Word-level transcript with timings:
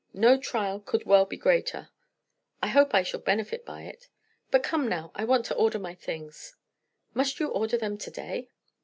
No 0.15 0.35
trial 0.35 0.79
could 0.79 1.05
well 1.05 1.25
be 1.25 1.37
greater. 1.37 1.89
I 2.59 2.69
hope 2.69 2.91
I 2.95 3.03
shall 3.03 3.19
benefit 3.19 3.63
by 3.63 3.83
it. 3.83 4.07
But 4.49 4.63
come 4.63 4.87
now; 4.87 5.11
I 5.13 5.25
want 5.25 5.45
to 5.45 5.55
order 5.55 5.77
my 5.77 5.93
things." 5.93 6.55
"Must 7.13 7.39
you 7.39 7.49
order 7.49 7.77
them 7.77 7.99
to 7.99 8.09
day?" 8.09 8.49